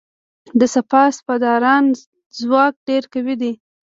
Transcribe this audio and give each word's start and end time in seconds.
د 0.59 0.61
سپاه 0.73 1.09
پاسداران 1.27 1.85
ځواک 2.39 2.73
ډیر 2.87 3.03
قوي 3.13 3.35
دی. 3.41 3.53